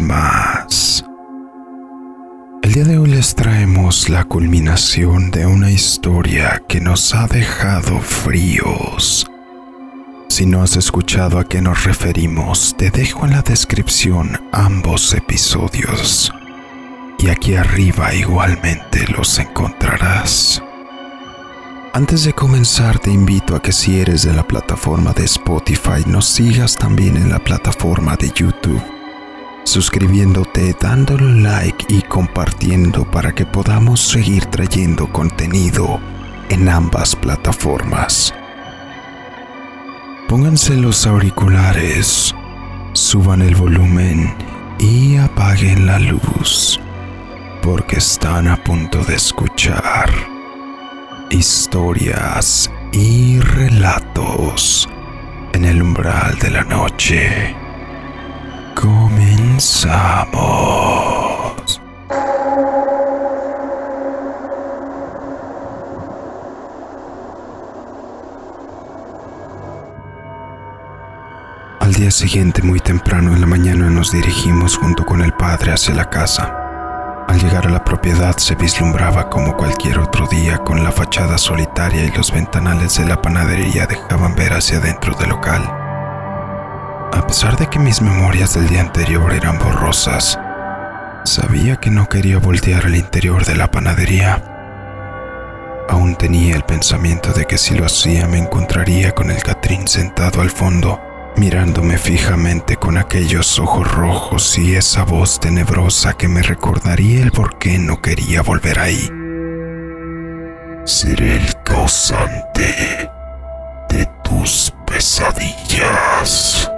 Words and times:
más. 0.00 1.04
El 2.62 2.72
día 2.72 2.84
de 2.84 2.98
hoy 2.98 3.10
les 3.10 3.36
traemos 3.36 4.08
la 4.08 4.24
culminación 4.24 5.30
de 5.30 5.46
una 5.46 5.70
historia 5.70 6.60
que 6.66 6.80
nos 6.80 7.14
ha 7.14 7.28
dejado 7.28 8.00
fríos. 8.00 9.30
Si 10.28 10.46
no 10.46 10.62
has 10.62 10.76
escuchado 10.76 11.38
a 11.38 11.44
qué 11.44 11.62
nos 11.62 11.84
referimos, 11.84 12.74
te 12.76 12.90
dejo 12.90 13.24
en 13.24 13.32
la 13.32 13.42
descripción 13.42 14.40
ambos 14.50 15.14
episodios. 15.14 16.32
Y 17.20 17.28
aquí 17.28 17.54
arriba 17.54 18.12
igualmente 18.14 19.06
los 19.16 19.38
encontrarás. 19.38 20.60
Antes 21.92 22.24
de 22.24 22.32
comenzar 22.32 22.98
te 22.98 23.10
invito 23.12 23.54
a 23.54 23.62
que 23.62 23.72
si 23.72 24.00
eres 24.00 24.24
de 24.24 24.32
la 24.32 24.42
plataforma 24.42 25.12
de 25.12 25.24
Spotify 25.24 26.02
nos 26.06 26.26
sigas 26.26 26.74
también 26.74 27.16
en 27.16 27.30
la 27.30 27.38
plataforma 27.38 28.16
de 28.16 28.30
YouTube, 28.34 28.97
suscribiéndote, 29.68 30.74
dándole 30.80 31.42
like 31.42 31.86
y 31.88 32.02
compartiendo 32.02 33.04
para 33.10 33.32
que 33.32 33.44
podamos 33.44 34.00
seguir 34.00 34.46
trayendo 34.46 35.12
contenido 35.12 36.00
en 36.48 36.68
ambas 36.68 37.14
plataformas. 37.14 38.34
Pónganse 40.28 40.74
los 40.76 41.06
auriculares, 41.06 42.34
suban 42.92 43.42
el 43.42 43.54
volumen 43.54 44.34
y 44.78 45.16
apaguen 45.16 45.86
la 45.86 45.98
luz, 45.98 46.80
porque 47.62 47.96
están 47.96 48.48
a 48.48 48.56
punto 48.56 49.04
de 49.04 49.16
escuchar 49.16 50.10
historias 51.30 52.70
y 52.92 53.38
relatos 53.40 54.88
en 55.52 55.64
el 55.64 55.82
umbral 55.82 56.38
de 56.38 56.50
la 56.50 56.64
noche. 56.64 57.54
Comenzamos. 59.58 59.90
Al 71.80 71.92
día 71.92 72.12
siguiente, 72.12 72.62
muy 72.62 72.78
temprano 72.78 73.34
en 73.34 73.40
la 73.40 73.48
mañana, 73.48 73.90
nos 73.90 74.12
dirigimos 74.12 74.76
junto 74.76 75.04
con 75.04 75.22
el 75.22 75.32
padre 75.32 75.72
hacia 75.72 75.92
la 75.92 76.08
casa. 76.08 77.24
Al 77.26 77.40
llegar 77.40 77.66
a 77.66 77.70
la 77.70 77.82
propiedad 77.82 78.36
se 78.36 78.54
vislumbraba 78.54 79.28
como 79.28 79.56
cualquier 79.56 79.98
otro 79.98 80.28
día 80.28 80.58
con 80.58 80.84
la 80.84 80.92
fachada 80.92 81.36
solitaria 81.36 82.04
y 82.04 82.12
los 82.12 82.30
ventanales 82.30 82.96
de 82.96 83.06
la 83.06 83.20
panadería 83.20 83.88
dejaban 83.88 84.36
ver 84.36 84.52
hacia 84.52 84.78
dentro 84.78 85.16
del 85.16 85.30
local. 85.30 85.77
A 87.12 87.26
pesar 87.26 87.56
de 87.56 87.68
que 87.68 87.78
mis 87.78 88.00
memorias 88.00 88.54
del 88.54 88.68
día 88.68 88.80
anterior 88.80 89.32
eran 89.32 89.58
borrosas, 89.58 90.38
sabía 91.24 91.76
que 91.76 91.90
no 91.90 92.08
quería 92.08 92.38
voltear 92.38 92.86
al 92.86 92.96
interior 92.96 93.44
de 93.44 93.56
la 93.56 93.70
panadería. 93.70 94.42
Aún 95.88 96.16
tenía 96.16 96.54
el 96.54 96.64
pensamiento 96.64 97.32
de 97.32 97.46
que 97.46 97.58
si 97.58 97.74
lo 97.74 97.86
hacía 97.86 98.26
me 98.28 98.38
encontraría 98.38 99.12
con 99.12 99.30
el 99.30 99.42
Catrín 99.42 99.88
sentado 99.88 100.40
al 100.40 100.50
fondo 100.50 101.00
mirándome 101.38 101.98
fijamente 101.98 102.76
con 102.76 102.98
aquellos 102.98 103.58
ojos 103.58 103.90
rojos 103.92 104.58
y 104.58 104.74
esa 104.74 105.04
voz 105.04 105.38
tenebrosa 105.38 106.14
que 106.14 106.28
me 106.28 106.42
recordaría 106.42 107.22
el 107.22 107.30
por 107.30 107.58
qué 107.58 107.78
no 107.78 108.02
quería 108.02 108.42
volver 108.42 108.78
ahí. 108.78 109.08
Seré 110.84 111.36
el 111.36 111.62
causante 111.62 113.10
de 113.88 114.06
tus 114.24 114.74
pesadillas. 114.86 116.70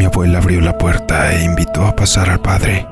Mi 0.00 0.06
abuela 0.06 0.38
abrió 0.38 0.62
la 0.62 0.78
puerta 0.78 1.30
e 1.34 1.44
invitó 1.44 1.86
a 1.86 1.94
pasar 1.94 2.30
al 2.30 2.40
padre. 2.40 2.88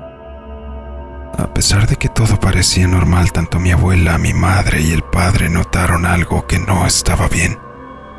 A 1.39 1.47
pesar 1.55 1.87
de 1.87 1.97
que 1.97 2.11
todo 2.11 2.39
parecía 2.39 2.87
normal, 2.87 3.33
tanto 3.33 3.59
mi 3.59 3.71
abuela, 3.71 4.19
mi 4.19 4.35
madre 4.35 4.83
y 4.83 4.93
el 4.93 5.03
padre 5.03 5.49
notaron 5.49 6.05
algo 6.05 6.47
que 6.47 6.59
no 6.59 6.87
estaba 6.87 7.27
bien. 7.29 7.59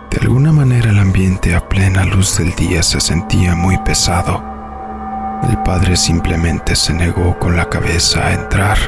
De 0.10 0.18
alguna 0.22 0.52
manera 0.52 0.90
el 0.90 0.98
ambiente 0.98 1.54
a 1.54 1.70
plena 1.70 2.04
luz 2.04 2.40
del 2.40 2.56
día 2.56 2.82
se 2.82 3.00
sentía 3.00 3.54
muy 3.54 3.78
pesado. 3.78 4.44
El 5.48 5.60
padre 5.60 5.96
simplemente 5.96 6.76
se 6.76 6.92
negó 6.92 7.38
con 7.38 7.56
la 7.56 7.70
cabeza 7.70 8.26
a 8.26 8.34
entrar. 8.34 8.80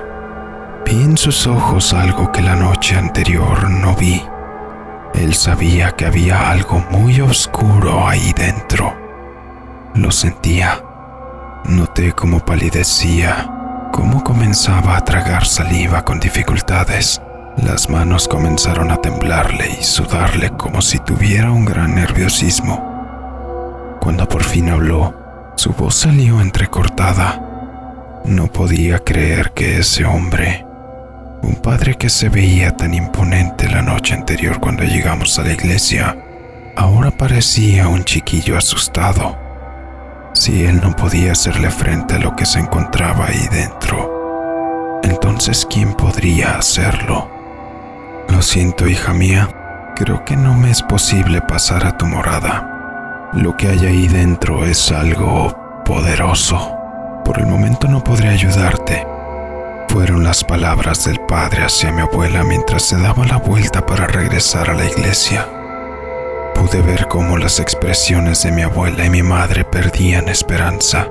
Vi 0.84 1.00
en 1.00 1.16
sus 1.16 1.46
ojos 1.46 1.94
algo 1.94 2.32
que 2.32 2.42
la 2.42 2.56
noche 2.56 2.96
anterior 2.96 3.70
no 3.70 3.96
vi. 3.96 4.26
Él 5.14 5.36
sabía 5.36 5.92
que 5.92 6.08
había 6.08 6.50
algo 6.50 6.84
muy 6.90 7.22
oscuro 7.22 8.08
ahí 8.08 8.34
dentro. 8.34 9.01
Lo 9.94 10.10
sentía. 10.10 10.82
Noté 11.66 12.14
cómo 12.14 12.46
palidecía, 12.46 13.90
cómo 13.92 14.24
comenzaba 14.24 14.96
a 14.96 15.04
tragar 15.04 15.46
saliva 15.46 16.06
con 16.06 16.20
dificultades. 16.20 17.22
Las 17.58 17.90
manos 17.90 18.30
comenzaron 18.30 18.92
a 18.92 19.02
temblarle 19.02 19.80
y 19.80 19.84
sudarle 19.84 20.52
como 20.52 20.82
si 20.82 21.00
tuviera 21.00 21.52
un 21.52 21.66
gran 21.66 21.96
nerviosismo. 21.96 23.98
Cuando 24.00 24.30
por 24.30 24.46
fin 24.46 24.70
habló, 24.70 25.14
su 25.56 25.74
voz 25.74 25.96
salió 25.96 26.40
entrecortada. 26.40 27.42
No 28.24 28.48
podía 28.48 29.00
creer 29.00 29.52
que 29.52 29.80
ese 29.80 30.06
hombre, 30.06 30.66
un 31.42 31.56
padre 31.56 31.98
que 31.98 32.10
se 32.10 32.30
veía 32.30 32.78
tan 32.78 32.94
imponente 32.94 33.68
la 33.68 33.82
noche 33.82 34.14
anterior 34.14 34.62
cuando 34.62 34.84
llegamos 34.84 35.38
a 35.38 35.44
la 35.44 35.52
iglesia, 35.52 36.16
ahora 36.78 37.12
parecía 37.12 37.90
un 37.90 38.06
chiquillo 38.06 38.58
asustado. 38.58 39.41
Si 40.34 40.66
él 40.66 40.80
no 40.82 40.96
podía 40.96 41.34
hacerle 41.34 41.70
frente 41.70 42.16
a 42.16 42.20
lo 42.20 42.36
que 42.36 42.46
se 42.46 42.60
encontraba 42.60 43.28
ahí 43.28 43.48
dentro, 43.52 45.00
entonces 45.04 45.68
¿quién 45.70 45.94
podría 45.94 46.58
hacerlo? 46.58 47.30
Lo 48.30 48.42
siento, 48.42 48.88
hija 48.88 49.14
mía, 49.14 49.94
creo 49.96 50.24
que 50.24 50.36
no 50.36 50.56
me 50.56 50.72
es 50.72 50.82
posible 50.82 51.42
pasar 51.42 51.86
a 51.86 51.98
tu 51.98 52.06
morada. 52.06 53.30
Lo 53.34 53.56
que 53.58 53.68
hay 53.68 53.86
ahí 53.86 54.08
dentro 54.08 54.66
es 54.66 54.92
algo 54.92 55.84
poderoso. 55.86 56.78
Por 57.26 57.40
el 57.40 57.48
momento 57.48 57.88
no 57.88 58.04
podré 58.04 58.30
ayudarte. 58.30 59.06
Fueron 59.90 60.24
las 60.24 60.44
palabras 60.44 61.06
del 61.06 61.20
padre 61.20 61.66
hacia 61.66 61.92
mi 61.92 62.02
abuela 62.02 62.44
mientras 62.44 62.84
se 62.84 62.98
daba 62.98 63.26
la 63.26 63.38
vuelta 63.38 63.86
para 63.86 64.08
regresar 64.08 64.70
a 64.70 64.74
la 64.74 64.86
iglesia. 64.86 65.48
Pude 66.56 66.82
ver 66.82 67.08
cómo 67.08 67.38
las 67.38 67.60
expresiones 67.60 68.44
de 68.44 68.52
mi 68.52 68.62
abuela 68.62 69.06
y 69.06 69.10
mi 69.10 69.24
madre 69.24 69.64
perdían 69.64 70.30
esperanza. 70.30 71.08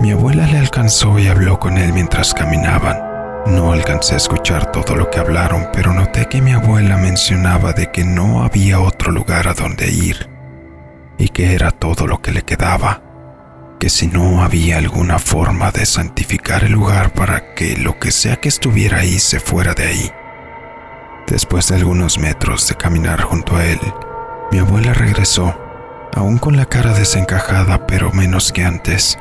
Mi 0.00 0.12
abuela 0.12 0.46
le 0.46 0.58
alcanzó 0.58 1.18
y 1.18 1.28
habló 1.28 1.58
con 1.58 1.78
él 1.78 1.92
mientras 1.92 2.34
caminaban. 2.34 2.98
No 3.46 3.72
alcancé 3.72 4.14
a 4.14 4.18
escuchar 4.18 4.72
todo 4.72 4.96
lo 4.96 5.10
que 5.10 5.20
hablaron, 5.20 5.68
pero 5.72 5.92
noté 5.92 6.26
que 6.26 6.42
mi 6.42 6.52
abuela 6.52 6.96
mencionaba 6.96 7.72
de 7.72 7.90
que 7.92 8.04
no 8.04 8.42
había 8.42 8.80
otro 8.80 9.12
lugar 9.12 9.48
a 9.48 9.54
donde 9.54 9.88
ir 9.90 10.28
y 11.18 11.28
que 11.28 11.54
era 11.54 11.70
todo 11.70 12.06
lo 12.06 12.20
que 12.20 12.32
le 12.32 12.42
quedaba, 12.42 13.02
que 13.78 13.88
si 13.88 14.06
no 14.06 14.42
había 14.42 14.78
alguna 14.78 15.18
forma 15.18 15.70
de 15.70 15.86
santificar 15.86 16.64
el 16.64 16.72
lugar 16.72 17.12
para 17.12 17.54
que 17.54 17.76
lo 17.76 17.98
que 17.98 18.10
sea 18.10 18.36
que 18.36 18.48
estuviera 18.48 18.98
ahí 18.98 19.18
se 19.18 19.40
fuera 19.40 19.74
de 19.74 19.86
ahí. 19.86 20.12
Después 21.26 21.68
de 21.68 21.76
algunos 21.76 22.18
metros 22.18 22.68
de 22.68 22.74
caminar 22.74 23.22
junto 23.22 23.56
a 23.56 23.64
él, 23.64 23.80
mi 24.50 24.58
abuela 24.58 24.94
regresó, 24.94 25.54
aún 26.14 26.38
con 26.38 26.56
la 26.56 26.66
cara 26.66 26.92
desencajada 26.92 27.86
pero 27.86 28.12
menos 28.12 28.52
que 28.52 28.64
antes 28.64 29.18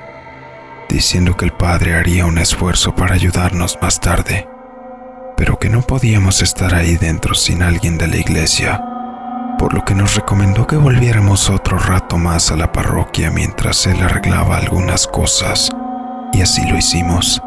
diciendo 0.90 1.36
que 1.36 1.46
el 1.46 1.52
padre 1.52 1.96
haría 1.96 2.26
un 2.26 2.38
esfuerzo 2.38 2.96
para 2.96 3.16
ayudarnos 3.16 3.78
más 3.82 4.00
tarde, 4.00 4.48
pero 5.38 5.60
que 5.60 5.70
no 5.70 5.82
podíamos 5.82 6.42
estar 6.42 6.74
ahí 6.74 6.96
dentro 6.96 7.36
sin 7.36 7.64
alguien 7.64 7.98
de 7.98 8.08
la 8.08 8.18
iglesia, 8.18 8.84
por 9.58 9.74
lo 9.74 9.84
que 9.84 9.96
nos 9.96 10.16
recomendó 10.16 10.68
que 10.68 10.78
volviéramos 10.78 11.50
otro 11.50 11.78
rato 11.78 12.18
más 12.18 12.52
a 12.52 12.56
la 12.56 12.72
parroquia 12.72 13.32
mientras 13.32 13.86
él 13.88 14.02
arreglaba 14.02 14.58
algunas 14.58 15.08
cosas, 15.08 15.70
y 16.34 16.42
así 16.42 16.66
lo 16.70 16.78
hicimos. 16.78 17.42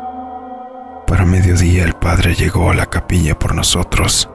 Para 1.07 1.25
mediodía 1.25 1.85
el 1.85 1.95
padre 1.95 2.35
llegó 2.35 2.71
a 2.71 2.75
la 2.75 2.87
capilla 2.87 3.39
por 3.39 3.55
nosotros. 3.55 4.29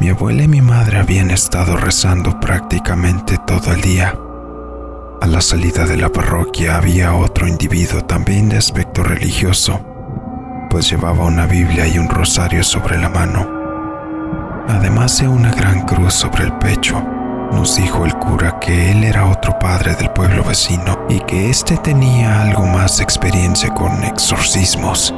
Mi 0.00 0.10
abuela 0.10 0.42
y 0.42 0.48
mi 0.48 0.60
madre 0.60 0.98
habían 0.98 1.30
estado 1.30 1.76
rezando 1.76 2.38
prácticamente 2.40 3.38
todo 3.46 3.72
el 3.72 3.80
día 3.80 4.14
a 5.18 5.26
la 5.26 5.40
salida 5.40 5.86
de 5.86 5.96
la 5.96 6.10
parroquia 6.10 6.76
había 6.76 7.14
otro 7.14 7.48
individuo 7.48 8.04
también 8.04 8.50
de 8.50 8.58
aspecto 8.58 9.02
religioso, 9.02 9.80
pues 10.68 10.90
llevaba 10.90 11.24
una 11.24 11.46
Biblia 11.46 11.86
y 11.86 11.98
un 11.98 12.08
rosario 12.08 12.62
sobre 12.62 12.98
la 12.98 13.08
mano, 13.08 13.48
además 14.68 15.18
de 15.18 15.26
una 15.26 15.50
gran 15.52 15.86
cruz 15.86 16.12
sobre 16.12 16.44
el 16.44 16.52
pecho. 16.58 17.02
Nos 17.50 17.76
dijo 17.76 18.04
el 18.04 18.14
cura 18.14 18.58
que 18.60 18.92
él 18.92 19.04
era 19.04 19.26
otro 19.26 19.58
padre 19.58 19.94
del 19.94 20.10
pueblo 20.10 20.44
vecino 20.44 21.06
y 21.08 21.20
que 21.20 21.48
éste 21.48 21.78
tenía 21.78 22.42
algo 22.42 22.66
más 22.66 22.98
de 22.98 23.04
experiencia 23.04 23.72
con 23.72 24.04
exorcismos 24.04 25.14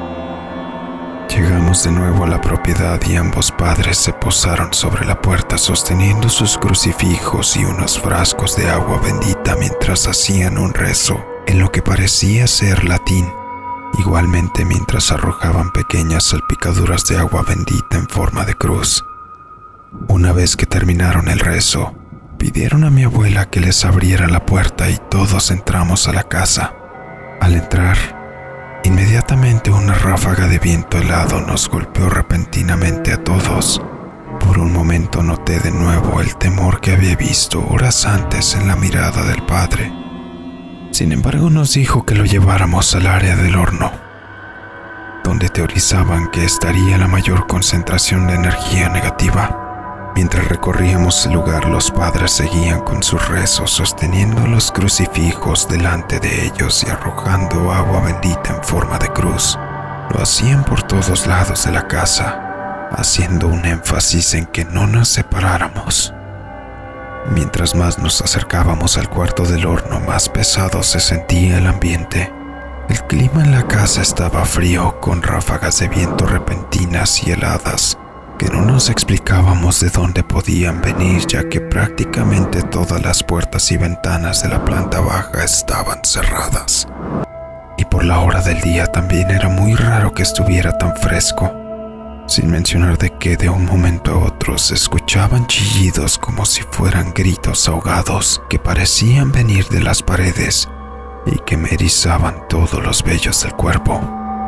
Llegamos 1.29 1.85
de 1.85 1.93
nuevo 1.93 2.25
a 2.25 2.27
la 2.27 2.41
propiedad 2.41 3.01
y 3.07 3.17
ambos 3.17 3.53
padres 3.53 3.99
se 3.99 4.13
posaron 4.13 4.73
sobre 4.73 5.05
la 5.05 5.21
puerta 5.21 5.59
sosteniendo 5.59 6.29
sus 6.29 6.57
crucifijos 6.57 7.57
y 7.57 7.65
unos 7.65 8.01
frascos 8.01 8.57
de 8.57 8.69
agua 8.69 8.99
bendita 9.01 9.55
mientras 9.57 10.09
hacían 10.09 10.57
un 10.57 10.73
rezo 10.73 11.23
en 11.47 11.61
lo 11.61 11.71
que 11.71 11.83
parecía 11.83 12.47
ser 12.47 12.85
latín. 12.85 13.31
igualmente 13.99 14.65
mientras 14.65 15.13
arrojaban 15.13 15.71
pequeñas 15.73 16.25
salpicaduras 16.25 17.05
de 17.07 17.19
agua 17.19 17.43
bendita 17.43 17.97
en 17.97 18.09
forma 18.09 18.45
de 18.45 18.55
cruz. 18.55 19.05
Una 20.09 20.33
vez 20.33 20.57
que 20.57 20.67
terminaron 20.67 21.29
el 21.29 21.39
rezo, 21.41 21.95
pidieron 22.39 22.85
a 22.85 22.91
mi 22.91 23.05
abuela 23.05 23.49
que 23.49 23.61
les 23.61 23.85
abriera 23.85 24.29
la 24.29 24.45
puerta 24.45 24.91
y 24.91 24.99
todos 25.11 25.51
entramos 25.51 26.07
a 26.09 26.13
la 26.13 26.25
casa. 26.25 26.75
Al 27.41 27.55
entrar, 27.55 27.97
inmediatamente 28.85 29.71
una 29.71 29.95
ráfaga 29.95 30.47
de 30.47 30.59
viento 30.59 30.99
helado 30.99 31.41
nos 31.41 31.69
golpeó 31.69 32.09
repentinamente 32.09 33.13
a 33.13 33.23
todos. 33.23 33.83
Por 34.41 34.59
un 34.59 34.73
momento 34.73 35.23
noté 35.23 35.59
de 35.61 35.71
nuevo 35.71 36.21
el 36.21 36.37
temor 36.37 36.81
que 36.81 36.93
había 36.93 37.17
visto 37.17 37.65
horas 37.69 38.07
antes 38.07 38.55
en 38.55 38.69
la 38.69 38.77
mirada 38.77 39.25
del 39.25 39.43
padre. 39.45 39.93
Sin 40.91 41.13
embargo, 41.13 41.51
nos 41.51 41.75
dijo 41.75 42.05
que 42.07 42.15
lo 42.15 42.25
lleváramos 42.25 42.95
al 42.95 43.07
área 43.07 43.37
del 43.37 43.57
horno, 43.57 43.93
donde 45.23 45.49
teorizaban 45.49 46.31
que 46.31 46.45
estaría 46.45 46.97
la 46.99 47.09
mayor 47.09 47.47
concentración 47.47 48.27
de 48.27 48.35
energía 48.35 48.89
negativa. 48.89 49.68
Mientras 50.19 50.49
recorríamos 50.49 51.25
el 51.27 51.35
lugar, 51.35 51.67
los 51.67 51.93
padres 51.93 52.33
seguían 52.33 52.81
con 52.81 53.05
sus 53.05 53.29
rezos, 53.29 53.71
sosteniendo 53.71 54.49
los 54.49 54.73
crucifijos 54.73 55.69
delante 55.69 56.19
de 56.19 56.47
ellos 56.47 56.83
y 56.85 56.91
arrojando 56.91 57.71
agua 57.71 58.01
bendita 58.01 58.57
en 58.57 58.65
forma 58.65 58.99
de 58.99 59.07
cruz. 59.13 59.57
Lo 60.13 60.21
hacían 60.21 60.65
por 60.65 60.83
todos 60.83 61.29
lados 61.29 61.67
de 61.67 61.71
la 61.71 61.87
casa, 61.87 62.89
haciendo 62.91 63.47
un 63.47 63.65
énfasis 63.65 64.35
en 64.35 64.47
que 64.47 64.65
no 64.65 64.89
nos 64.89 65.09
separáramos. 65.09 66.13
Mientras 67.31 67.77
más 67.77 68.01
nos 68.01 68.21
acercábamos 68.21 68.99
al 68.99 69.09
cuarto 69.09 69.45
del 69.45 69.67
horno, 69.67 70.01
más 70.01 70.29
pesado 70.29 70.83
se 70.83 70.99
sentía 70.99 71.59
el 71.59 71.69
ambiente. 71.69 72.33
El 72.89 73.05
clima 73.05 73.45
en 73.45 73.53
la 73.53 73.69
casa 73.69 74.03
estaba 74.03 74.45
frío, 74.45 74.99
con 75.01 75.23
ráfagas 75.23 75.79
de 75.79 75.87
viento 75.87 76.27
repentinas 76.27 77.23
y 77.23 77.31
heladas 77.31 77.98
que 78.39 78.49
no 78.49 78.65
nos 78.65 78.89
explicábamos 78.89 79.81
de 79.81 79.91
dónde 79.91 80.23
podían 80.23 80.81
venir 80.81 81.27
ya 81.27 81.49
que 81.49 81.61
prácticamente 81.61 82.63
todas 82.63 83.03
las 83.03 83.23
puertas 83.25 83.71
y 83.73 83.77
ventanas 83.77 84.43
de 84.43 84.49
la 84.49 84.65
planta 84.65 85.01
baja 85.01 85.45
estaban 85.45 85.99
cerradas. 86.05 86.87
Y 87.77 87.85
por 87.85 88.05
la 88.05 88.21
hora 88.21 88.41
del 88.41 88.61
día 88.61 88.87
también 88.87 89.31
era 89.31 89.49
muy 89.49 89.75
raro 89.75 90.15
que 90.15 90.23
estuviera 90.23 90.79
tan 90.79 90.97
fresco, 90.97 91.53
sin 92.29 92.49
mencionar 92.51 92.97
de 92.97 93.11
que 93.19 93.37
de 93.37 93.49
un 93.49 93.67
momento 93.67 94.13
a 94.13 94.19
otro 94.27 94.57
se 94.57 94.75
escuchaban 94.75 95.47
chillidos 95.49 96.17
como 96.17 96.47
si 96.47 96.63
fueran 96.63 97.13
gritos 97.13 97.69
ahogados 97.69 98.41
que 98.49 98.61
parecían 98.61 99.33
venir 99.33 99.67
de 99.69 99.81
las 99.81 100.03
paredes 100.03 100.69
y 101.27 101.39
que 101.41 101.57
me 101.57 101.71
erizaban 101.71 102.47
todos 102.49 102.83
los 102.85 103.03
vellos 103.03 103.43
del 103.43 103.53
cuerpo. 103.53 104.01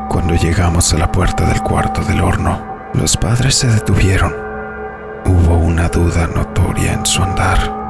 Cuando 0.09 0.35
llegamos 0.35 0.93
a 0.93 0.99
la 0.99 1.11
puerta 1.11 1.45
del 1.47 1.63
cuarto 1.63 2.03
del 2.05 2.21
horno, 2.21 2.70
los 2.95 3.17
padres 3.17 3.55
se 3.55 3.69
detuvieron. 3.69 4.35
Hubo 5.25 5.57
una 5.57 5.89
duda 5.89 6.27
notoria 6.27 6.93
en 6.93 7.07
su 7.07 7.23
andar. 7.23 7.81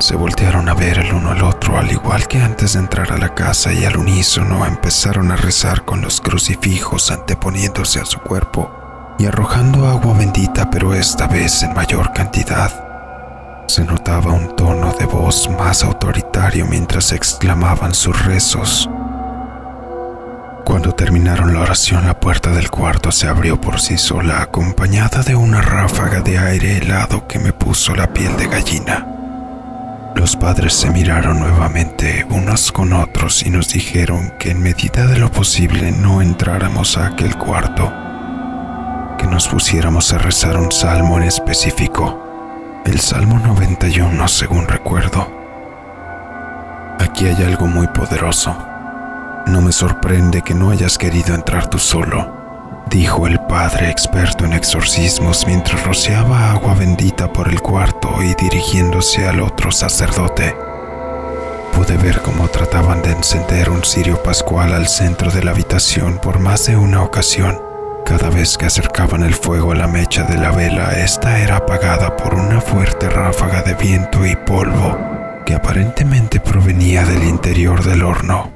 Se 0.00 0.16
voltearon 0.16 0.68
a 0.68 0.74
ver 0.74 0.98
el 0.98 1.12
uno 1.12 1.30
al 1.30 1.42
otro, 1.42 1.78
al 1.78 1.90
igual 1.90 2.26
que 2.26 2.40
antes 2.40 2.72
de 2.72 2.80
entrar 2.80 3.12
a 3.12 3.18
la 3.18 3.34
casa 3.34 3.72
y 3.72 3.84
al 3.84 3.96
unísono 3.96 4.66
empezaron 4.66 5.30
a 5.30 5.36
rezar 5.36 5.84
con 5.84 6.00
los 6.00 6.20
crucifijos 6.20 7.10
anteponiéndose 7.10 8.00
a 8.00 8.06
su 8.06 8.18
cuerpo 8.20 8.70
y 9.18 9.26
arrojando 9.26 9.86
agua 9.86 10.16
bendita, 10.16 10.70
pero 10.70 10.94
esta 10.94 11.26
vez 11.26 11.62
en 11.62 11.74
mayor 11.74 12.12
cantidad. 12.12 13.64
Se 13.68 13.84
notaba 13.84 14.32
un 14.32 14.56
tono 14.56 14.92
de 14.92 15.06
voz 15.06 15.48
más 15.58 15.84
autoritario 15.84 16.66
mientras 16.66 17.12
exclamaban 17.12 17.94
sus 17.94 18.24
rezos. 18.24 18.90
Cuando 20.64 20.94
terminaron 20.94 21.52
la 21.52 21.60
oración, 21.60 22.06
la 22.06 22.18
puerta 22.18 22.50
del 22.50 22.70
cuarto 22.70 23.12
se 23.12 23.28
abrió 23.28 23.60
por 23.60 23.80
sí 23.80 23.98
sola, 23.98 24.40
acompañada 24.40 25.22
de 25.22 25.34
una 25.34 25.60
ráfaga 25.60 26.22
de 26.22 26.38
aire 26.38 26.78
helado 26.78 27.28
que 27.28 27.38
me 27.38 27.52
puso 27.52 27.94
la 27.94 28.12
piel 28.12 28.34
de 28.38 28.48
gallina. 28.48 29.06
Los 30.16 30.36
padres 30.36 30.72
se 30.72 30.90
miraron 30.90 31.38
nuevamente 31.40 32.26
unos 32.30 32.72
con 32.72 32.94
otros 32.94 33.44
y 33.44 33.50
nos 33.50 33.68
dijeron 33.68 34.32
que 34.38 34.52
en 34.52 34.62
medida 34.62 35.06
de 35.06 35.18
lo 35.18 35.30
posible 35.30 35.92
no 35.92 36.22
entráramos 36.22 36.96
a 36.96 37.08
aquel 37.08 37.36
cuarto, 37.36 37.92
que 39.18 39.26
nos 39.26 39.48
pusiéramos 39.48 40.12
a 40.14 40.18
rezar 40.18 40.56
un 40.56 40.72
salmo 40.72 41.18
en 41.18 41.24
específico, 41.24 42.82
el 42.86 43.00
Salmo 43.00 43.38
91 43.38 44.28
según 44.28 44.66
recuerdo. 44.66 45.28
Aquí 46.98 47.26
hay 47.26 47.42
algo 47.42 47.66
muy 47.66 47.86
poderoso 47.88 48.73
no 49.46 49.60
me 49.60 49.72
sorprende 49.72 50.42
que 50.42 50.54
no 50.54 50.70
hayas 50.70 50.96
querido 50.96 51.34
entrar 51.34 51.68
tú 51.68 51.78
solo, 51.78 52.84
dijo 52.88 53.26
el 53.26 53.38
padre 53.40 53.90
experto 53.90 54.44
en 54.44 54.54
exorcismos 54.54 55.46
mientras 55.46 55.84
rociaba 55.84 56.52
agua 56.52 56.74
bendita 56.74 57.32
por 57.32 57.48
el 57.48 57.60
cuarto 57.60 58.22
y 58.22 58.34
dirigiéndose 58.42 59.28
al 59.28 59.40
otro 59.40 59.70
sacerdote. 59.70 60.56
Pude 61.74 61.96
ver 61.96 62.22
cómo 62.22 62.48
trataban 62.48 63.02
de 63.02 63.12
encender 63.12 63.68
un 63.68 63.84
cirio 63.84 64.22
pascual 64.22 64.72
al 64.72 64.86
centro 64.88 65.30
de 65.30 65.42
la 65.42 65.50
habitación 65.50 66.18
por 66.18 66.38
más 66.38 66.66
de 66.66 66.76
una 66.76 67.02
ocasión. 67.02 67.60
Cada 68.06 68.30
vez 68.30 68.56
que 68.56 68.66
acercaban 68.66 69.24
el 69.24 69.34
fuego 69.34 69.72
a 69.72 69.74
la 69.74 69.88
mecha 69.88 70.22
de 70.24 70.36
la 70.36 70.52
vela, 70.52 70.92
esta 70.92 71.40
era 71.40 71.56
apagada 71.56 72.16
por 72.16 72.34
una 72.34 72.60
fuerte 72.60 73.10
ráfaga 73.10 73.62
de 73.62 73.74
viento 73.74 74.24
y 74.24 74.36
polvo 74.36 74.96
que 75.44 75.54
aparentemente 75.54 76.40
provenía 76.40 77.04
del 77.04 77.24
interior 77.24 77.82
del 77.82 78.02
horno 78.02 78.53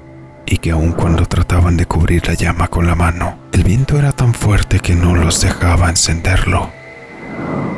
y 0.50 0.58
que 0.58 0.70
aun 0.70 0.92
cuando 0.92 1.26
trataban 1.26 1.76
de 1.76 1.86
cubrir 1.86 2.26
la 2.26 2.34
llama 2.34 2.68
con 2.68 2.86
la 2.86 2.94
mano, 2.94 3.38
el 3.52 3.64
viento 3.64 3.98
era 3.98 4.12
tan 4.12 4.32
fuerte 4.32 4.80
que 4.80 4.94
no 4.94 5.14
los 5.14 5.40
dejaba 5.40 5.90
encenderlo. 5.90 6.70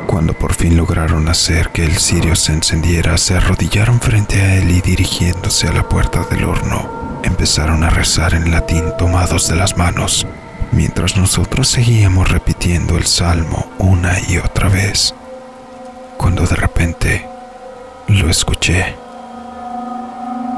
Cuando 0.07 0.33
por 0.33 0.53
fin 0.53 0.77
lograron 0.77 1.27
hacer 1.27 1.69
que 1.69 1.83
el 1.83 1.97
cirio 1.97 2.35
se 2.35 2.53
encendiera, 2.53 3.17
se 3.17 3.35
arrodillaron 3.35 3.99
frente 3.99 4.41
a 4.41 4.55
él 4.55 4.71
y 4.71 4.81
dirigiéndose 4.81 5.67
a 5.67 5.73
la 5.73 5.87
puerta 5.87 6.25
del 6.29 6.45
horno, 6.45 7.19
empezaron 7.23 7.83
a 7.83 7.89
rezar 7.89 8.33
en 8.33 8.51
latín 8.51 8.83
tomados 8.97 9.49
de 9.49 9.55
las 9.55 9.77
manos, 9.77 10.25
mientras 10.71 11.17
nosotros 11.17 11.67
seguíamos 11.67 12.31
repitiendo 12.31 12.97
el 12.97 13.05
salmo 13.05 13.69
una 13.79 14.13
y 14.29 14.37
otra 14.37 14.69
vez, 14.69 15.13
cuando 16.17 16.45
de 16.45 16.55
repente 16.55 17.27
lo 18.07 18.29
escuché. 18.29 18.95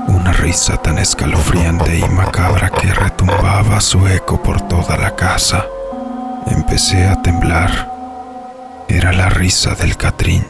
Una 0.08 0.32
risa 0.34 0.78
tan 0.78 0.98
escalofriante 0.98 1.98
y 1.98 2.04
macabra 2.10 2.70
que 2.70 2.94
retumbaba 2.94 3.80
su 3.82 4.08
eco 4.08 4.42
por 4.42 4.62
toda 4.68 4.98
la 4.98 5.16
casa. 5.16 5.66
Empecé 6.48 7.08
a 7.08 7.22
temblar. 7.22 7.92
Era 8.88 9.12
la 9.14 9.30
risa 9.30 9.76
del 9.76 9.98
Catrín. 9.98 10.46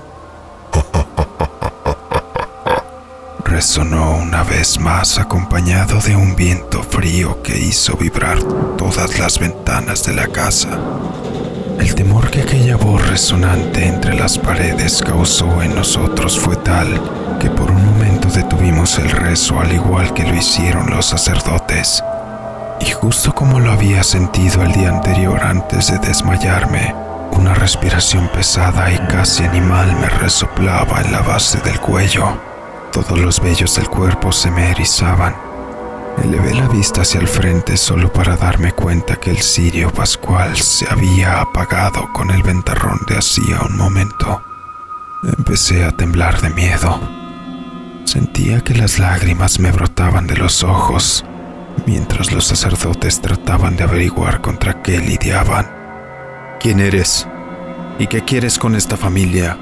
Resonó 3.46 4.18
una 4.18 4.44
vez 4.44 4.80
más 4.80 5.20
acompañado 5.20 6.00
de 6.00 6.16
un 6.16 6.36
viento 6.36 6.82
frío 6.82 7.42
que 7.44 7.58
hizo 7.58 7.96
vibrar 7.96 8.42
todas 8.78 9.20
las 9.20 9.40
ventanas 9.40 10.04
de 10.06 10.14
la 10.14 10.28
casa. 10.28 10.70
El 11.80 11.96
temor 11.96 12.30
que 12.32 12.42
aquella 12.42 12.78
voz 12.78 13.08
resonante 13.08 13.86
entre 13.86 14.16
las 14.16 14.38
paredes 14.38 15.02
causó 15.02 15.62
en 15.62 15.76
nosotros 15.76 16.40
fue 16.40 16.56
tal 16.56 17.00
que 17.40 17.50
por 17.50 17.72
un 17.72 17.93
detuvimos 18.63 18.98
el 18.98 19.12
rezo 19.12 19.60
al 19.60 19.74
igual 19.74 20.13
que 20.13 20.24
lo 20.24 20.34
hicieron 20.36 20.89
los 20.89 21.08
sacerdotes. 21.08 22.01
Y 22.79 22.91
justo 22.91 23.36
como 23.36 23.60
lo 23.60 23.74
había 23.74 24.03
sentido 24.03 24.63
el 24.63 24.72
día 24.72 24.88
anterior 24.88 25.43
antes 25.43 25.91
de 25.91 26.00
desmayarme, 26.00 26.96
una 27.32 27.53
respiración 27.53 28.29
pesada 28.29 28.89
y 28.89 28.98
casi 29.10 29.43
animal 29.43 29.93
me 30.00 30.08
resoplaba 30.08 31.01
en 31.01 31.12
la 31.12 31.20
base 31.20 31.60
del 31.60 31.77
cuello. 31.82 32.38
Todos 32.93 33.20
los 33.20 33.41
vellos 33.41 33.75
del 33.75 33.89
cuerpo 33.89 34.32
se 34.32 34.50
me 34.50 34.72
erizaban. 34.72 35.36
Elevé 36.24 36.53
la 36.53 36.70
vista 36.70 37.01
hacia 37.01 37.20
el 37.20 37.27
frente 37.27 37.75
solo 37.75 38.13
para 38.13 38.38
darme 38.38 38.72
cuenta 38.72 39.17
que 39.17 39.32
el 39.32 39.41
cirio 39.41 39.91
pascual 39.91 40.55
se 40.55 40.88
había 40.89 41.41
apagado 41.41 42.08
con 42.13 42.32
el 42.32 42.41
ventarrón 42.43 43.00
de 43.10 43.17
hacía 43.17 43.60
un 43.60 43.75
momento. 43.75 44.41
Empecé 45.38 45.84
a 45.84 45.91
temblar 45.91 46.39
de 46.39 46.50
miedo. 46.51 47.23
Sentía 48.06 48.62
que 48.62 48.76
las 48.76 49.00
lágrimas 49.00 49.60
me 49.60 49.72
brotaban 49.72 50.28
de 50.28 50.38
los 50.38 50.64
ojos 50.64 51.26
mientras 51.86 52.32
los 52.32 52.46
sacerdotes 52.46 53.22
trataban 53.22 53.76
de 53.76 53.84
averiguar 53.84 54.42
contra 54.42 54.82
qué 54.82 55.00
lidiaban. 55.00 55.68
¿Quién 56.60 56.80
eres? 56.80 57.28
¿Y 58.00 58.08
qué 58.08 58.24
quieres 58.24 58.58
con 58.58 58.76
esta 58.76 58.98
familia? 58.98 59.58